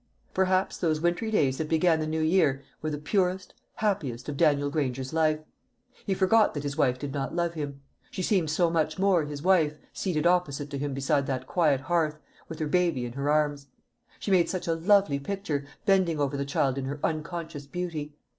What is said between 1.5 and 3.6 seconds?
that began the new year were the purest,